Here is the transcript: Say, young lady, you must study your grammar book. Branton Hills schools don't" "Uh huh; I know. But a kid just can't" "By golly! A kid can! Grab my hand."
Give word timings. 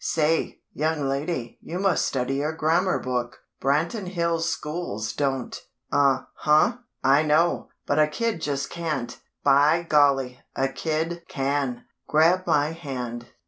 Say, 0.03 0.61
young 0.73 1.07
lady, 1.07 1.59
you 1.61 1.77
must 1.77 2.07
study 2.07 2.37
your 2.37 2.53
grammar 2.53 2.97
book. 2.97 3.41
Branton 3.61 4.07
Hills 4.07 4.49
schools 4.49 5.13
don't" 5.13 5.55
"Uh 5.91 6.23
huh; 6.37 6.77
I 7.03 7.21
know. 7.21 7.69
But 7.85 7.99
a 7.99 8.07
kid 8.07 8.41
just 8.41 8.71
can't" 8.71 9.19
"By 9.43 9.83
golly! 9.83 10.39
A 10.55 10.69
kid 10.69 11.21
can! 11.27 11.85
Grab 12.07 12.47
my 12.47 12.71
hand." 12.71 13.27